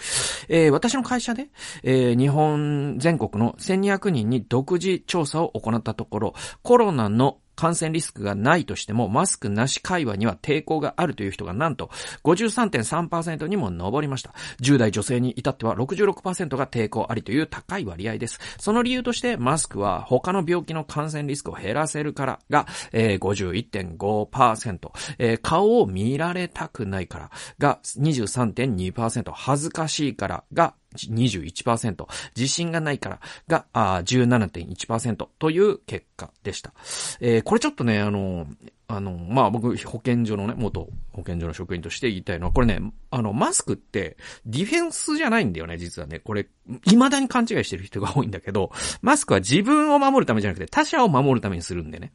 [0.49, 1.49] えー、私の会社で、
[1.83, 11.91] えー、日本全国の1200人に独自調査を行ったところ、コロナの感染リスクがないとしても、マスクなし会話には抵抗があるという人がなんと
[12.23, 14.33] 53.3%にも上りました。
[14.63, 18.39] 10代女性に至っては66%が抵抗ありという高い割合です。
[18.61, 33.67] その理由として、マスクは他の病気の感染リスクを減らせるからが、えー、51.5%、えー、顔を見られたくないからが23.2%、恥ずかしいからが21%、自信がないからが
[34.03, 36.73] 17.1%という結果でした。
[37.21, 38.47] えー、これちょっとね、あの、
[38.91, 46.21] あの、まあ、僕、保健所のね、元保健所の職員として言いたいのは、これね、あの、マスクって、ディフェンスじゃないんだよね、実はね。
[46.21, 46.49] これ、
[46.87, 48.73] 未だに勘違いしてる人が多いんだけど、
[49.03, 52.13] マスクは自分を守るためじゃなくて、他者を守るためにするんでね。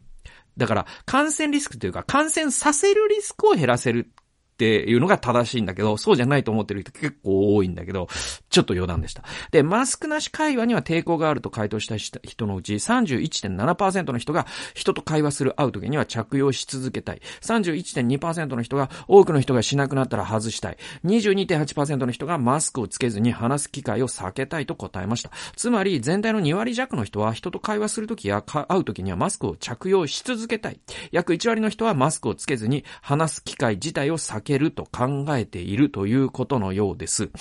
[0.58, 4.10] だから、感染リスクというか、感染させるリスクを減らせる
[4.54, 8.08] っていうのが正しいんだけど、そうじゃないと思ってる人結構多いんだけど、
[8.50, 9.24] ちょっと余談でした。
[9.52, 17.22] で、マスクなし会話には抵抗があると回答した人のうち31.7%の人が人と会話する会う時には着用し続けたい。
[17.42, 20.78] 31.2%の人が多くの人がしなくなったら外したい。
[21.04, 25.32] 22.8%の人がマスクをつけずに話す機会を避けたいと答えました。
[25.56, 30.80] つまり全体の2割弱の人は人と会話するときや会うときにはマスクを着用し続けたい。
[31.12, 37.32] 約1割の人はマスクをつけずに話す機会自体を避けけると考えているということのようです。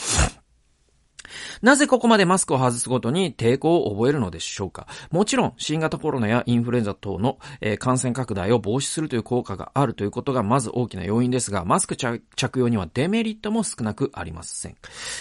[1.62, 4.86] なぜここまでマスクを外すごとに抵抗を覚えるのでしょうか？
[5.10, 12.20] もちろん、新型コロナやインフルエンザ等の、え、感染拡大を防止するという効果があるということがまず大きな要因ですが、マスク着
[12.56, 14.76] 用にはデメリットも少なくありません。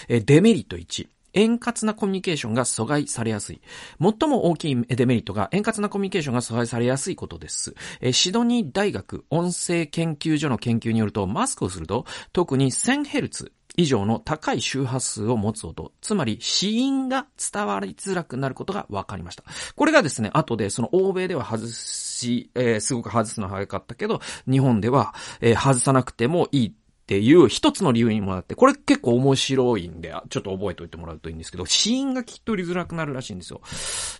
[0.08, 1.08] え、デメリット1。
[1.34, 3.60] 円滑なコミュニケーションが阻害されやすい。
[4.00, 7.74] 最も大きいデメリットが円滑なコミュニケーションが阻害されやすいことです。
[8.12, 19.44] シドニー大学音声研究所の研究によると、マスクをすると、特に 1000Hz、以上の高い周波数を持つ音、つまり死因が伝わりづらくなることが分かりました。
[19.76, 33.60] これがですね、後でその欧米では外し、えー、すごく外すのは早かったけど、日本では、えー、外さなくてもいいっていう一つの理由にもなって、これ結構面白いんで、ちょっと覚えておいてもらうといいんですけど、死因が聞き取りづらくなるらしいんですよ。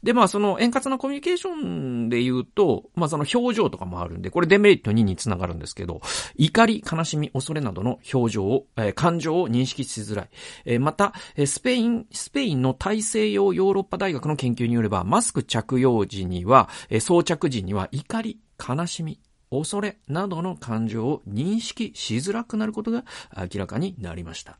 [0.03, 6.01] で、まあその円滑なコミュニケーションで言うと、まあその表情とかもあるんで、これデメリット2につながるんですけど、
[6.35, 10.29] 怒り、悲しみ、恐れなどの表情を、えー、感情を認識しづらい。
[10.65, 11.13] えー、また、
[11.47, 19.21] スペイン、スペインの大西洋ヨーロッパ大学の研究によれば、マスク着用時には、えー、装着時には怒り、悲しみ、
[19.61, 23.05] 恐れなどの感情を認識しづらくなることが
[23.37, 24.59] 明らかになりました。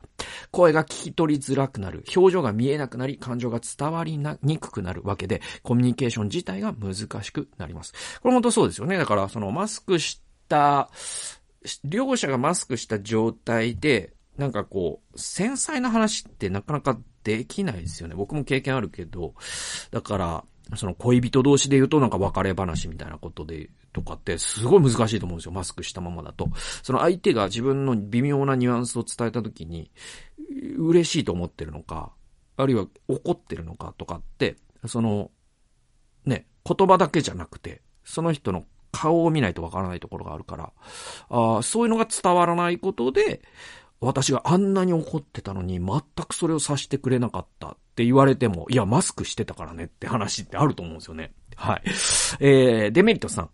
[0.51, 7.93] 声が聞き取りづらくなる、表情が見えなくなり、感情が伝わりにくくなるわけで、コミュニケーション自体が難しくなります。
[8.21, 8.97] これ本当そうですよね。
[8.97, 10.89] だから、そのマスクした、
[11.83, 18.15] 両者がマスクした状態で、なんかこう、繊細な話ってなかなかできないですよね。
[18.15, 19.33] 僕も経験あるけど、
[19.91, 20.43] だから、
[20.77, 25.51] その恋人同士で言うとなんか別れ話みたいなことで、とかってすごい難しいと思うんですよ。
[25.51, 26.49] マスクしたままだと。
[26.81, 29.91] その相手が自分の微妙なニュアンスを伝えた時に、
[30.77, 32.11] 嬉しいと思ってるのか、
[32.57, 34.55] あるいは怒ってるのかとかって、
[34.85, 35.31] その、
[36.25, 40.71] ね、言葉だけじゃなくて、その人の顔を見ないとわからないところがあるから、
[41.29, 43.41] あそういうのが伝わらないことで、
[44.05, 51.33] 私があんなに怒ってたのに全くそれを察してくれなかったって言われても、いや、マスクしてたからねって話ってあると思うんですよね。
[51.55, 51.81] はい。
[52.39, 53.49] えー、デメリットさん。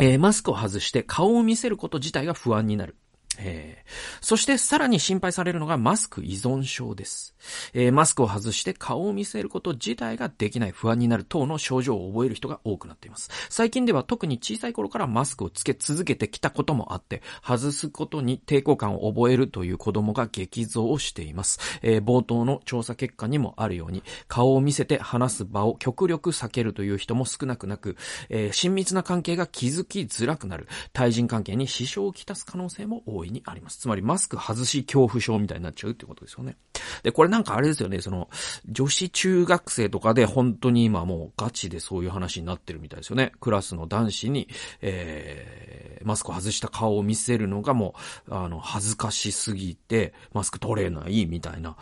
[0.00, 2.96] えー、マスクを外して顔を見せること自体が不安になる。
[3.38, 3.90] えー、
[4.20, 7.34] そしてさらに心配されるのがマスク依存症です。
[7.72, 13.30] えー、マスクを外して顔を見せること自体ができない不安になる等の症状を覚える人が多くなっています。
[13.48, 21.58] 最近では特に小さい頃からマスクをつけ続けてきたこともあって、外すことに抵抗感を覚えるという子供が激増しています。
[21.82, 27.96] えー、冒頭の調査結果にもあるように、顔を見せて話す場を極力避けるという人も少なくなく、
[28.28, 33.78] えー、親密な関係が築きづらくなる、対人関係に支障をきたす可能性も多いにあります。
[33.78, 36.56] つまりマスク外し恐怖症みたいになっちゃうってことですよね。
[37.02, 38.28] で、これなんかあれですよね、その、
[38.68, 43.32] 女子中学生とかで本当に今もうガチでそういう話になってるみたいですよね。
[43.40, 44.48] クラスの男子に、
[44.80, 47.94] えー、マスク外した顔を見せるのがも
[48.28, 51.76] う、あの、恥ずかしすぎて、マスク取れないみたいな、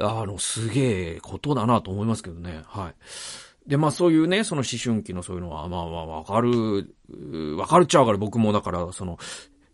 [0.00, 2.62] あの、すげえことだなと思いますけどね。
[2.66, 2.94] はい。
[3.66, 6.94] で、まあそういうね、その思春期のそういうのは、まあまあわかる、
[7.56, 8.18] わかるっちゃわかる。
[8.18, 9.18] 僕もだから、その、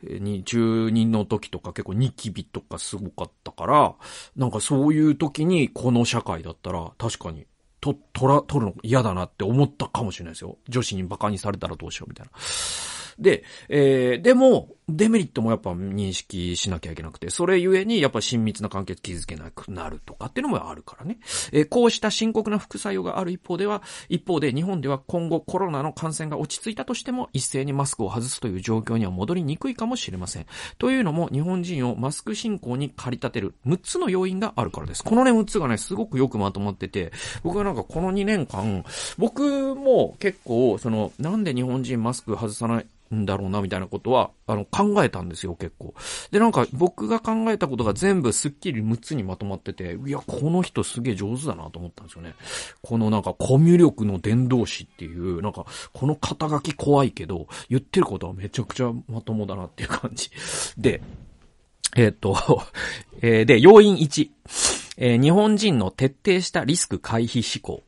[0.02, 3.94] に、中二の時とか結構ニキビとかすごかったから、
[4.36, 7.46] なんかそういう時にこの社会だったら確かに、
[7.80, 10.58] と、とら、取るの嫌だなって思ったかもしれないですよ。
[10.68, 12.32] 女子に馬鹿にされたらどうしようみたいな。
[13.18, 21.18] で、えー、でも、デメリットもやっぱ認識しなきゃいけなくて、それゆえにやっぱ親密な関係築けなくなるとかっていうのもあるからね。
[21.52, 30.46] えー、こうした深刻な副作用がある一方では、一方で日本では今後コロナの感染が落ち着いたとしても一斉にマスクを外すという状況には戻りにくいかもしれません。
[30.78, 35.04] というのも日本人をマスク信仰に駆り立てる6つの要因があるからです。
[35.04, 38.84] このね、6つがね、すごくよくまとまってて、僕はなんかこの2年間、
[39.18, 45.94] 僕も結構、その、なんで日本人マスク外さない、んだろうな、みたいなことは、あの、考えたんですよ、結構。
[46.30, 52.34] で、なんか、僕が考えたことが全部スッキリ6つにまとまってて、いや、この人すげえ上手だなと思ったんですよね。
[52.82, 60.30] このなんか、コミュ力の伝道師っていう、なんか、この肩書き怖いけど、言ってることはめちゃくちゃまともだなっていう感じ。
[60.78, 61.02] で、
[61.94, 62.36] えー、っと、
[63.20, 64.30] えー、で、要因1。
[65.00, 67.84] えー、日本人の徹底したリスク回避思考。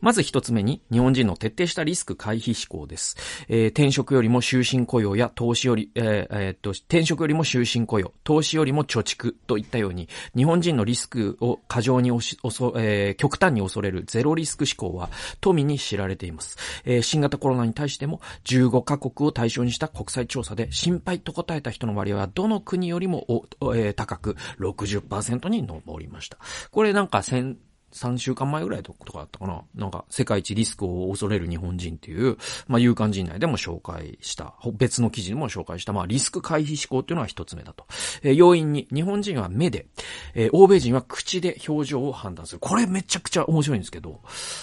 [0.00, 3.16] まず一つ目に、日本人の徹底したリスク回避思考です。
[3.48, 16.56] えー、転職よりも終身雇用や投資より、えー、えー、っと、転職よりも終身雇用、投資よりも貯蓄といったように、日本人のリスクを過剰におし、おそ、えー、極端に恐れるゼロリスク思考は、富に知られています。
[16.84, 26.38] えー、新型コロナに対しても、15カ国を対象にした国際調査で、心配と答えた人の割合は、どの国よりもお、えー、高く、60%に上りました。
[26.70, 27.58] これなんか、先、
[27.92, 29.62] 3週間前ぐらいとかだったかな。
[29.74, 32.36] なんか、世界一リスクを恐れる日本人っていう、
[32.68, 37.86] まあ、勇敢人内でも紹介した、別の記事でも紹介した、まあ、リスク回避思考っていうのは一つ目だと。
[38.22, 39.86] えー、要因に、日本人は目で、
[40.34, 42.58] えー、欧米人は口で表情を判断する。
[42.60, 44.20] これめちゃくちゃ面白いんですけど、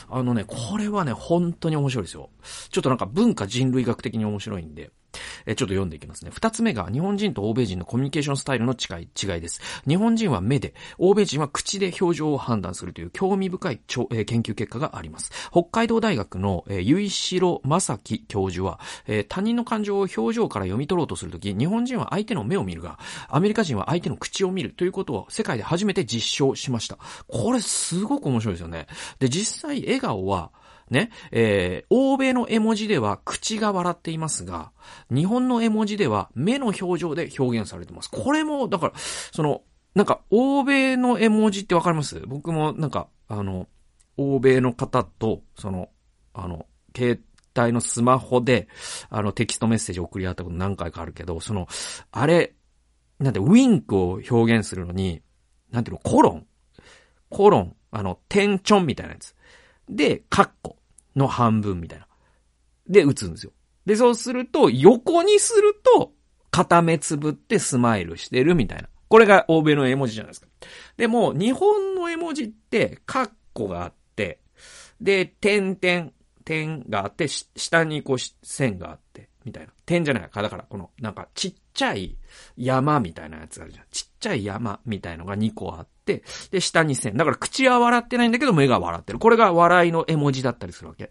[0.10, 2.30] あのね、これはね、本当に面白いですよ。
[2.70, 4.92] ちょっとなんか文化人類学的に面白いんで、
[5.46, 6.32] えちょっと読んでいきますね。
[6.34, 9.62] 二つ目が日本人と欧米人のコミュニケーションスタイルの違い、違いです。
[9.88, 13.80] 日本人は目で、欧米人は口で表情を判断するという興味深い、
[14.12, 15.32] え研究結果があります。
[15.52, 23.00] 北海道大学の、えー、ゆいしろまさき教授は、え、他人の感情を表情から読み取ろうとするとき、日本人は相手の目を見るが、
[23.30, 26.98] アメリカ人は相手の口を見るということを世界で初めて実証しました。
[27.28, 28.88] これすごく面白いですよね。
[29.20, 30.52] で、実際笑顔は、
[30.90, 34.72] ね、えー、欧米の絵文字では口が笑っていますが、
[35.10, 38.10] 日本の絵文字では目の表情で表現されてます。
[38.10, 39.64] これも、だから、その、
[39.96, 42.20] なんか、欧米の絵文字ってわかります？
[42.28, 43.68] 僕もなんか、あの、
[44.16, 45.90] 欧米の方と、その、
[46.34, 47.24] あの、携
[47.58, 48.68] 帯のスマホで、
[49.10, 51.68] あの、テキストメッセージ送り合ったこと何回かあるけど、その、
[52.12, 52.54] あれ、
[53.20, 55.22] なんて、ウィンクを表現するのに、
[55.72, 56.46] なんていうの、コロン
[57.30, 59.36] コロン、あの、点チョンみたいなやつ。
[59.90, 60.78] で、カッコ
[61.16, 62.08] の半分みたいな。
[62.88, 63.52] で、打つんですよ。
[63.86, 66.12] で、そうすると、横にすると、
[66.52, 68.90] 片目つぶってスマイルしてるみたいな。
[69.08, 70.48] これが欧米の絵文字じゃないですか。
[70.98, 74.40] でも、日本の絵文字って、カッコがあって、
[75.00, 76.12] で、点々、
[76.44, 79.72] 点があって、下にこう線があって、みたいな。
[79.86, 80.42] 点じゃないか。
[80.42, 82.18] だから、この、なんか、ちっちゃい
[82.58, 83.86] 山みたいなやつがあるじゃん。
[83.90, 87.16] ちっちゃい山みたいのが2個あって、で、下に線。
[87.16, 89.20] だから口は笑ってないんだけど目が笑ってる。
[89.20, 91.10] これが笑いの絵文字だったりするわけ。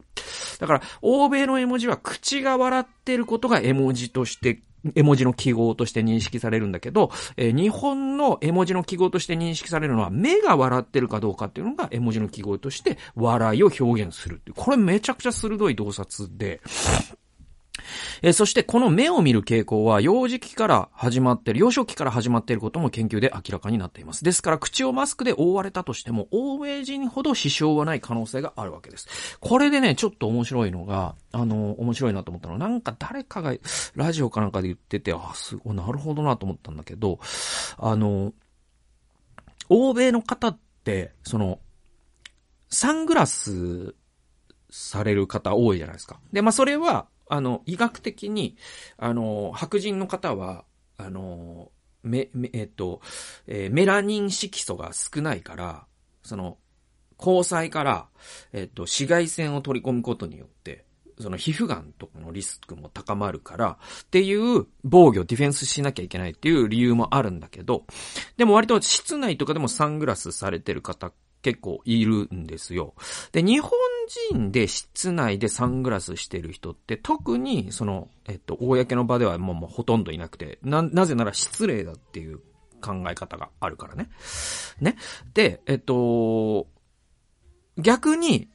[0.61, 4.61] だから、欧米の絵文字は口が笑ってることが絵文字として
[4.94, 14.55] 絵文字の記号として認識されるんだけど、えー、日本の絵文字の記号として認識されるのは、目が笑ってるかどうかっていうのが絵文字の記号として笑いを表現するっていう。
[14.57, 16.61] これめちゃくちゃ鋭い洞察で、
[18.22, 24.25] えー、そしてこの目を見る傾向は幼児期から始まってる、幼少期から始まっていることも研究で明らかになっています。
[24.25, 29.38] ですから口をマスクで覆われたとしても、欧米人ほど支障はない可能性があるわけです。
[29.40, 33.55] これでね、ちょっと面白いのが、あの、面白いなと思ったのは、なんか誰かが
[33.94, 37.18] ラジオかなんかで言ってて、あ、すごい、なるほどなと思ったんだけど、
[37.79, 38.33] あの、
[39.68, 41.59] 欧米の方って、その、
[42.68, 43.94] サングラス
[44.70, 46.20] される方多いじゃないですか。
[46.33, 48.57] で、まあそれは、あの、医学的に、
[48.97, 50.65] あの、白人の方は、
[50.97, 51.71] あの、
[52.03, 53.01] め、め、えっと、
[53.47, 55.87] えー、メラニン色素が少ないから、
[56.23, 56.59] その、
[57.19, 58.09] 交際から、
[58.53, 60.85] えっと、紫外線を取り込むことによって、
[61.19, 67.87] その皮膚癌とかのリスクも高まるから、っていう防御、ディフェンスしなきゃいけないっていう理由もあるんだけど、
[68.37, 71.12] でも割と室内とかでもサングラスされてる方
[71.47, 72.95] 結構いるんですよ。
[73.31, 73.71] で、日本
[74.33, 82.41] 人で室内でサングラスしてる人って特にその、えっと、公の場ではもうもうほとんどいなくて、な、なぜなら失礼だっていう
[82.83, 84.11] 考え方があるからね。
[84.81, 84.97] ね。
[85.35, 86.67] で、えっと、
[87.79, 88.49] 逆に、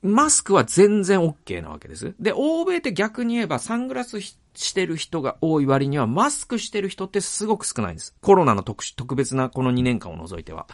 [0.00, 2.14] マスクは全然 OK なわけです。
[2.20, 4.20] で、欧米って逆に言えばサングラス
[4.58, 8.14] してる人が多い割には、マスクしてる人ってすごく少ないんです。
[8.20, 10.66] コロナの特殊、特別なこの2年間を除いては。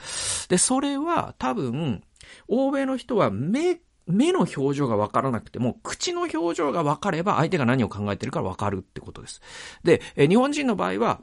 [0.48, 2.02] で、それは多分、
[2.48, 9.40] 欧米の人は目、目の表情がわからなくても、口の表情がわかれば相手が何を考えてるかわかるってことです。
[9.82, 11.20] で、日本人の場合は、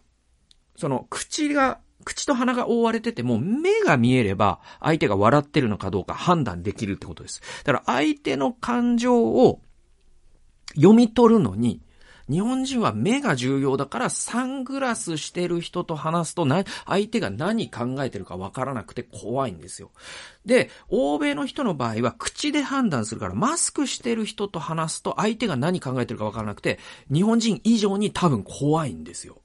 [0.75, 7.41] その口が口と鼻が覆われてても、目が見えれば、相手が笑ってるのかどうか判断できるってことです。
[7.63, 9.61] だから相手の感情を
[10.75, 11.81] 読み取るのに、
[12.31, 19.91] 日本人は目が重要だからサングラスしてる人と話すとな、相手が何考えてるかわからなくて怖いんですよ。
[20.45, 26.79] で、欧米の人の場合は口で判断するからマスクしてる人と話すと相手が何考えてるかわからなくて、
[27.11, 29.41] 日本人以上に多分怖いんですよ。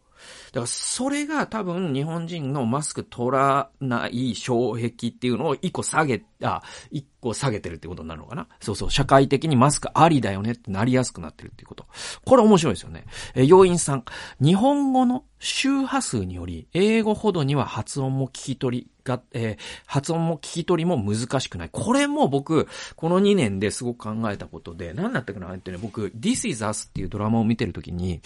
[0.57, 8.49] だからそれが多分日本人のマスク取らない障壁っていうのを一個下げ、あ、一個下げてるってことになるのかな？
[8.61, 11.85] そうそう、社会的にマスクありだよねってなりやすくなってるっていうこと。
[12.25, 13.05] これ面白いですよね。
[13.35, 14.03] え要因3。
[14.41, 21.69] 日本語の周波数により、英語ほどには発音も聞き取りが、えー、発音も聞き取りも難しくない。
[21.71, 22.67] これも僕、
[22.97, 28.21] この2年ですごく考えたことで、何だったかなってね、僕、This is Us っていうドラマを見てるときに、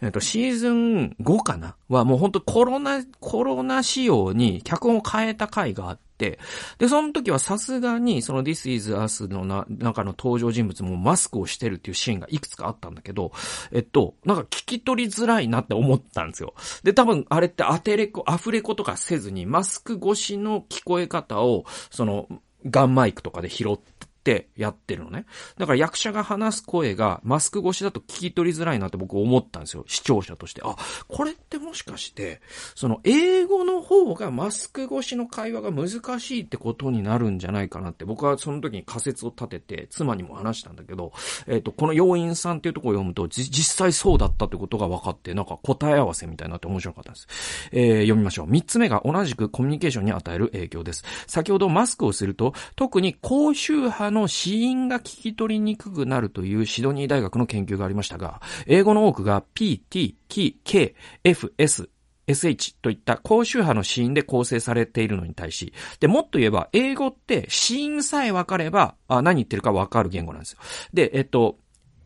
[0.00, 1.76] えっと、シーズン5かな？
[1.88, 6.38] はもう本当コロナ、コロナ仕様に脚本を変えた回があって、
[6.78, 13.32] で、その時はさすがに、その This is Us のな、中の登場人物もマスクをしてるっていうシーンがいくつかあったんだけど、
[13.72, 16.54] えっと、なんか聞き取りづらいなって思ったんですよ。
[16.84, 22.28] で、多分あれってアテレコ、アフレコとかせずに、マスク越しの聞こえ方を、その、
[22.66, 25.26] ガンマイクとかで拾って、ってやってるのね。
[25.58, 29.84] だから役者が話す声がマスク越しだと聞き取りづらいなって僕思ったんですよ。
[29.88, 30.62] 視聴者として。
[30.64, 30.76] あ、
[31.08, 32.40] これってもしかして、
[32.76, 41.12] その英語の方がマスク越しの会話が難しいってことになるんじゃないかなって僕はその時に仮説を立てて妻にも話したんだけど、
[41.48, 47.26] えっ、ー、と、この要因さんっていうところを読むと実際そうだったってことが分かって、なんか答え合わせみたいになって面白かったです。
[47.72, 48.46] えー、読みましょう。
[48.46, 51.04] 三つ目が同じくコミュニケーションに与える影響です。
[51.26, 60.94] 先ほどマスクをすると、特に高周波の死因が聞き取りにくくなるというシドニー大学の研究がありましたが、英語の多くが P, T, K, K,
[61.24, 61.88] F, S,
[62.26, 70.58] SH といった高周波の死因で構成されているのに対し、で、もっと言えば、英語って死因さえ分かれば、あ何言ってるか分かる言語なんですよ。
[70.92, 71.58] で、えっと、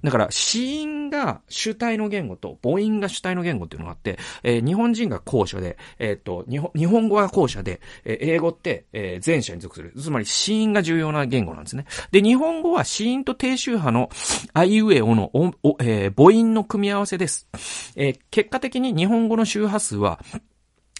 [0.05, 9.93] だから、死因が主体の言語と母音が主体の言語っていうのがあって、えー、日本人が後者で、えっ、と、日本、日本語が後者で、えー、英語って、え、前者に属する。
[9.99, 11.87] つまり、死因が重要な言語なんですね。
[12.11, 14.11] で、日本語は死因と低周波の
[14.53, 17.49] あいうえおのお、え、母音の組み合わせです。
[17.97, 20.21] え、結果的に日本語の周波数は、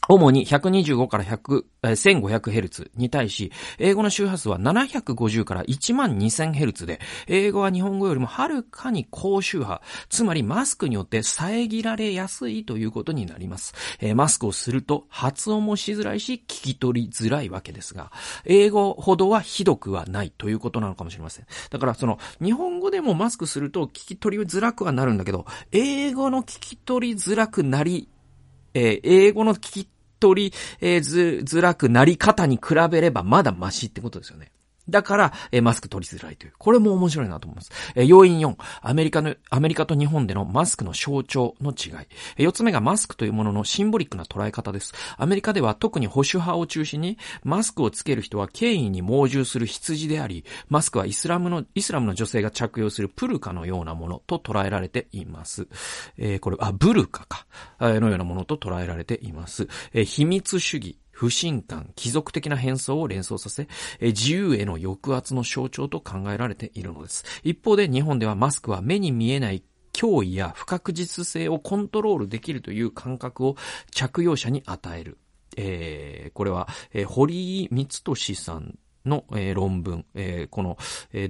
[0.09, 13.75] 主に125から100、1500Hz に対し、英語の周波数は750から12000 h z で、英語は日本語よりもはるかに高周波、つまりマスクによって遮られやすいということになります。
[14.15, 18.13] マスクをすると発音もしづらいし、聞き取りづらいわけですが、
[18.45, 21.47] 英語ほどはひどくはないということなのかもしれません。
[21.71, 28.09] だからその、日本語でもマスクすると聞き取りづらくはなるんだけど、英語の聞き取りづらくなり、
[28.75, 29.89] えー、英語の聞き
[30.19, 34.51] 取り、えー、ず、づらくなり方に比べればまだマシってことですよね。
[34.89, 36.53] だから、え、マスク取りづらいという。
[36.59, 37.71] これも面白いなと思います。
[37.95, 42.07] え、要因4、アメリカの、アメリカと日本でのマスクの象徴の違い。
[42.37, 44.93] え、4つ目がマスクというもののシンボリックな捉え方です。
[45.17, 55.69] アメリカでは特に保守派を中心に、マスクをつける人は権威に猛従する羊であり、マスクはイスラムの、イスラムの女性が着用するプルカのようなものと捉えられています。
[56.19, 57.47] えー、これ、あ、ブルカか、
[57.81, 59.69] のようなものと捉えられています。
[59.93, 60.99] えー、秘密主義。
[61.17, 63.69] 不信感、貴族的な変装を連想させ、
[64.03, 67.25] 自由への抑圧の象徴と考えられているのです。
[67.43, 69.63] 一方で日本ではマスクは目に見えない
[69.95, 73.57] 脅威や不確実性をコントロールできるという感覚を
[73.93, 75.17] 着用者に与える。
[75.57, 80.05] えー、これは、えー、堀井光俊さんの、論文、
[80.51, 80.77] この、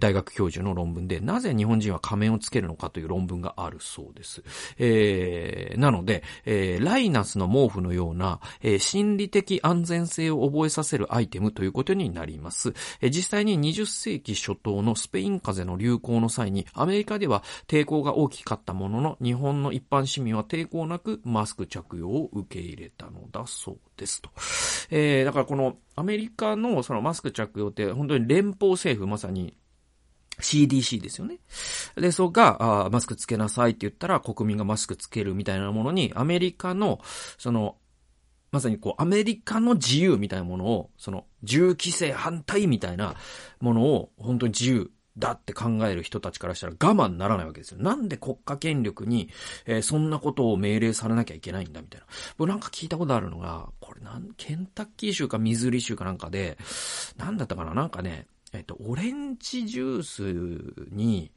[0.00, 4.42] 大学教授の論文で、なぜ日本人は仮面をつけるのかという論文があるそうです。
[5.78, 6.22] なので、
[6.80, 8.40] ライナスの毛布のような、
[8.78, 12.74] 心理的安全性を覚えさせるアイテムということになります。
[13.02, 24.30] 実際に20世紀初頭のスペイン風邪の流行の際に、アメリカでは抵抗が大きかったものの、日本の一般市民は抵抗なくマスク着用を受け入れたのだそうですと。
[24.90, 29.56] えー、だからこのアメリカのそのマスク着用って本当に連邦政府まさに
[30.40, 31.38] CDC ですよね。
[31.96, 37.00] で、そこが、あマスクつけなさいって言ったら国民がマスクつけるみたいなものに、アメリカの、
[37.38, 37.76] その、
[38.52, 43.14] まさにこう、アメリカの自由みたいなものを、その、銃規制反対みたいな
[43.60, 47.78] ものを、本当に自由だって考える人たちからしたら我慢ならないわけですよ。
[47.80, 49.30] なんで国家権力に、
[49.64, 52.06] えー、そんなことを命令されなきゃいけないんだみたいな。
[52.36, 56.58] 僕なんか聞いたことあるのが、これなん、ケンタッキー州かミズーリ州かなんかで、
[57.16, 57.72] なんだったかな？
[57.72, 61.32] なんかね、えっと、オレンジジュースに、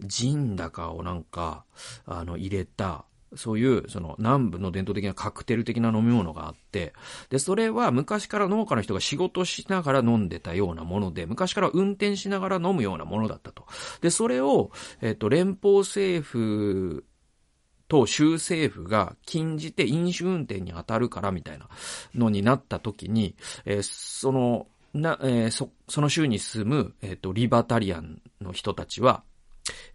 [0.00, 1.64] ジンだかをなんか、
[2.06, 3.04] あの、入れた、
[3.36, 6.92] そういう、その、南部の伝統的なカクテル的な飲み物があって、
[7.28, 13.66] で、それは昔から農家の人が仕事しながら飲んでたようなもので、昔から運転しながら飲むようなものだったと。
[14.00, 14.70] で、それを、
[15.00, 17.04] えっ、と、連邦政府
[17.86, 21.68] と州政府が禁じて飲酒運転に当たるからみたいな
[22.14, 29.22] のになった時に、えー、その、な、えー、そ、その州に住む、えっ、と、リバタリアンの人たちは、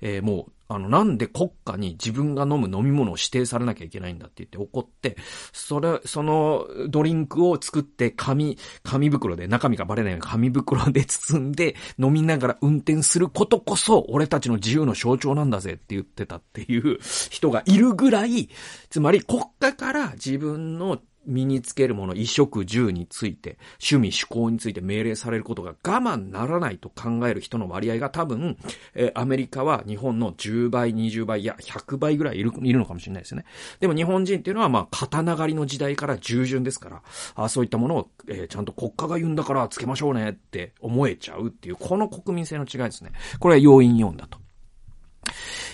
[0.01, 5.15] えー、もう、あの、なんで国家に自分が飲む飲み物を指定されなきゃいけないんだって言って怒って、
[5.53, 16.99] それ、そのドリンクを作って紙、紙袋で、中身がバレないように紙袋で包んで飲みながら運転することこそ俺たちの自由の象徴なんだぜって言ってたっていう
[17.30, 18.49] 人がいるぐらい、
[18.89, 28.57] つまり国家から自分の身につけるもの、衣食住について、趣味、趣向について命令されることが我慢ならないと考える人の割合が多分、
[28.93, 33.45] えー、アメリカは日本の10倍、20倍、いや、100倍ぐらいいる、いるのかもしれないですね。
[33.80, 37.01] でも日本人っていうのは、まあ、刀狩りの時代から従順ですから、
[37.36, 43.11] あそういったものを、えー、ちゃんと国家が言うんだからつけましょうねって思えちゃうっていう、この国民性の違いですね。
[43.39, 44.45] これは要因4だと。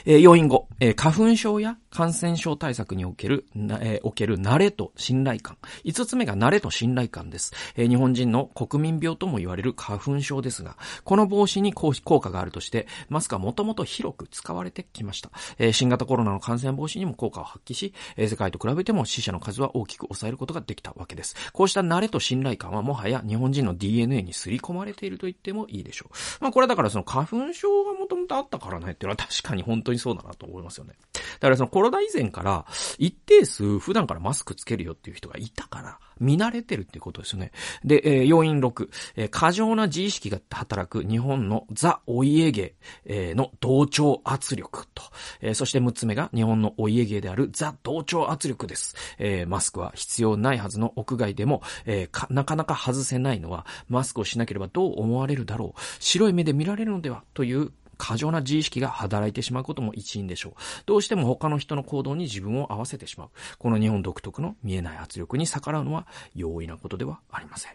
[0.05, 5.57] えー、要因5、えー、花粉症や感染症対策における、えー、おける慣れと信頼感。
[5.85, 7.53] 5つ目が慣れと信頼感です。
[7.75, 15.31] えー、日本人の国民病とも言われる花粉症ですが、この防止に効果があるとして、マスクはもともと広く使われてきました。
[15.57, 21.35] えー、新型コロナの感染防止にも効果を発揮し、えー、世界と比べても死者の数は大きく抑えることができたわけです。
[21.51, 26.15] こうした慣れと信頼感はもはや日本人の DNA に刷り込まれていると言ってもいいでしょう。
[26.41, 30.93] まあこれだからその花粉症がもともとあったからねっていうのは確かに本当にそうだなと思いますよね。
[31.13, 32.65] だからそのコロナ以前から
[32.97, 37.51] 一定数普段からマスクつけるよっていう人がいたから、見慣れてるっていうことですよね。
[37.83, 42.75] で、えー、要因6、えー、過剰な自意識が働く日本のザ・お家芸、
[43.05, 45.03] えー、の同調圧力と、
[45.41, 48.95] えー、そして6つ目が日本のお家芸であるザ・同調圧力です。
[49.17, 57.71] えー、マスクは必要ないはずの屋外でも、えー、なかなか外せないのは、マスクをしなければどう思われるだろう、白い目で見られるのではという
[58.01, 60.53] 過剰な自意識が働いてしまうことも一因でしょう。
[60.87, 63.29] どうしても他の人の行動に自分を合わせてしまう。
[63.59, 67.73] この日本独特の見えない圧力に逆らうのは容易なことではありません。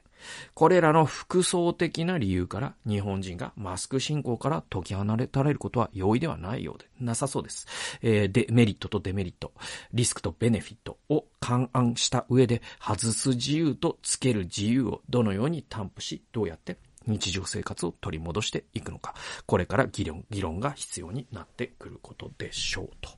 [0.55, 7.68] これらの複層的な理由から日本人がマスク信仰から解き放たれることは容易ではないようで、なさそうです。
[8.03, 9.53] えー、で、メリットとデメリット、
[9.93, 19.15] リスクとベネフィットを勘案した上で外す自由とつける自由をどのように担保し、どうやって日常生活を取り戻していくのか。
[19.47, 22.89] これから議論、議論が必要になってくることでしょう。
[23.01, 23.11] と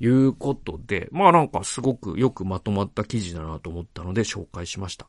[0.00, 5.06] いうことで、まあなんかすごくよくまとまった記事だなと思ったので紹介しました。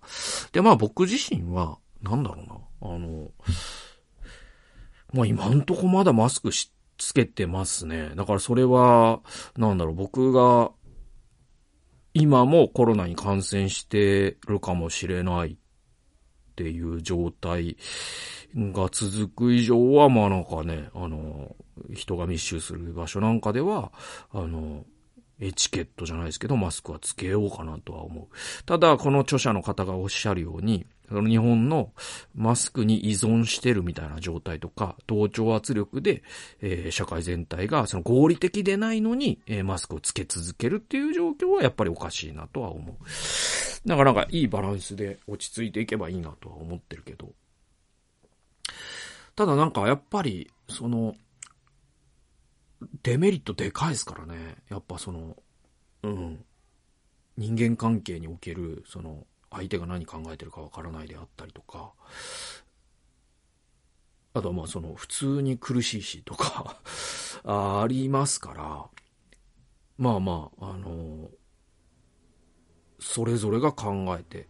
[0.51, 3.31] で、まあ僕自身は、なんだろうな、あの、
[5.13, 8.11] まあ今んとこまだマスクし、つけてますね。
[8.15, 9.21] だからそれは、
[9.57, 10.71] なんだろう、僕が、
[12.13, 15.57] 今もコロナに感染してるかもしれない
[16.53, 17.75] っていう状態
[18.55, 21.55] が続く以上は、まあなんかね、あの、
[21.93, 23.91] 人が密集する場所なんかでは、
[24.31, 24.85] あの、
[25.39, 28.63] エチケットじゃないですけど、マスクはつけようかなとは思う。
[28.65, 31.91] ただ、この著者の方がおっしゃるように、その日本の
[32.33, 36.23] マスクに依存してるみたいな状態とか、同調圧力で、
[36.59, 42.95] えー、社会全体がその合理的でないのに、えー、マスクをつけ続けるっていう状況はやっぱりおかしいなとは思う。
[43.87, 47.31] だからなんかいいバランスで落ち着いていけばいいなとは思ってるけど。
[49.35, 51.15] ただなんかやっぱり、その、
[53.03, 54.55] デメリットでかいですからね。
[54.67, 55.37] やっぱその、
[56.01, 56.43] うん。
[57.37, 61.93] 人間関係における、その、相手が何考えてるかわからないであったりとか、
[64.33, 66.77] あとはまあその、普通に苦しいしとか
[67.43, 68.89] あ、 ありますから、
[69.97, 71.29] まあまあ、あの
[72.99, 74.47] それぞれが考えて、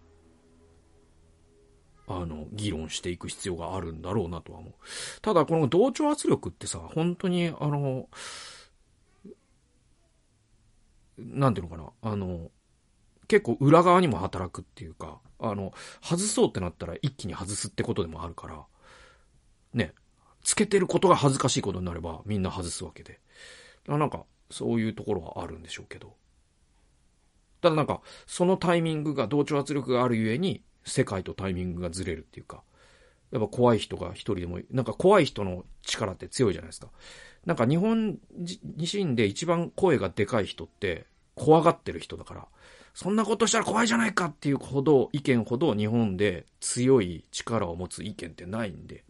[2.08, 4.74] あの、議論していく必要があるんだろうなとは思う。
[5.22, 8.10] ただ、この同調圧力ってさ、本当に、あの、
[11.18, 12.52] なんていうのかな、あの、
[13.34, 15.74] 結構裏側にも働くっていうか、あの、
[16.04, 18.64] 外そうってなったら一気に外すってことでもあるから、
[19.74, 19.96] ね、
[20.44, 23.20] つけてることが恥ずかしいことになればみんな外すわけで。
[23.88, 26.16] なんか、そういうところはあるんでしょうけど。
[27.60, 32.62] ただなんか、そのタイミングが、同調圧力があるゆえに、世界とタイミングがずれるっていうか、
[33.32, 36.90] やっぱ怖い人が一人でも、なんか怖い人の力って強いじゃないですか。
[37.48, 38.20] なんか日本
[38.76, 42.48] 人で一番声がでかい人って、怖がってる人だから、
[42.94, 49.04] そんなことしたら怖いじゃないかっていうほど、意見ほど日本で強い力を持つ意見ってないんで。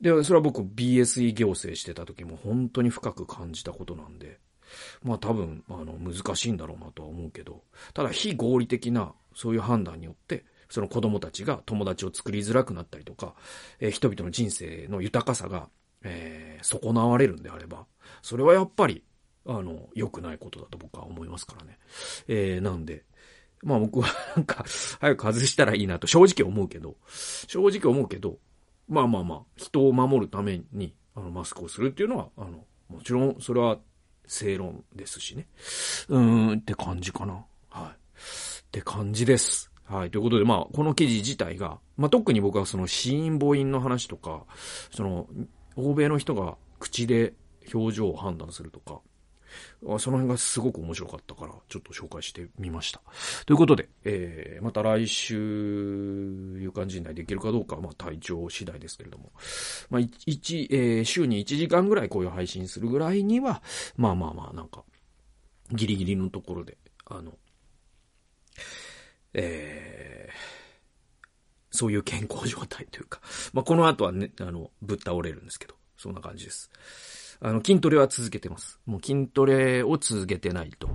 [0.00, 4.38] で、それは僕 BSE 行政してた時も本当に深く感じたことなんで。
[5.02, 13.34] まあ多分、あの、難しいんだろうなとは思うけど、ただ非合理的なそういう判断によって、その子供たちが友達を作りづらくなったりとか、
[13.80, 15.68] えー、人々の人生の豊かさが、
[16.02, 17.86] えー、損なわれるんであれば、
[18.22, 19.02] それはやっぱり、
[19.46, 21.78] あの、良くないことだと僕は思いますからね。
[22.28, 23.04] えー、なんで、
[23.62, 24.64] まあ僕は なんか、
[25.00, 26.96] 早く外したらいいなと正直思うけど、
[27.46, 28.38] 正直思うけど、
[28.88, 33.78] まあまあまあ、人を守るために、あの、マスクをするっていうのは、あの、もちろん、それは
[34.26, 35.48] 正論ですしね。
[36.08, 37.44] うーん、って感じかな。
[37.68, 37.86] はい。
[37.86, 39.70] って感じです。
[39.84, 40.10] はい。
[40.10, 44.44] ということで、まあ、この記事自体が、まあ、特に僕はその死因母音の話とか、
[44.92, 45.28] その、
[45.76, 47.34] 欧米の人が口で
[47.74, 49.00] 表情を判断するとか、
[49.98, 53.00] その辺がすごく面白かったから、ちょっと紹介してみました。
[53.46, 59.32] ということで、えー、また来週、いう感じにできるかどうかは、まあ体調次第ですけれども、
[59.90, 63.62] まあ、一、えー、週に1時間ぐらいこういう配信するぐらいには、
[63.96, 64.84] まあまあまあ、なんか、
[65.72, 67.32] ギリギリのところで、あの、
[69.34, 73.20] えー、そういう健康状態というか、
[73.52, 76.70] まあ、この後はね、あの、ぶっ倒れるんですけど、そんな感じです。
[77.40, 78.80] あの、筋トレは続けてます。
[78.86, 80.88] もう筋トレを続けてないと、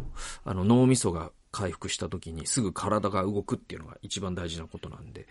[0.43, 5.25] あの、脳みそが回復した時にすぐ体が動くっていうのが一番大事なことなんで、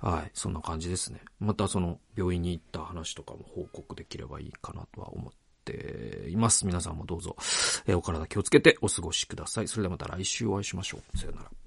[0.00, 1.20] はい、そんな感じですね。
[1.38, 5.32] またその病院に行った話とかも報告できればいいかなとは思っ
[5.66, 6.66] ています。
[6.66, 7.36] 皆さんもどうぞ、
[7.86, 9.68] えお体気をつけてお過ごしください。
[9.68, 11.18] それではまた来週お会いしましょう。
[11.18, 11.65] さよなら。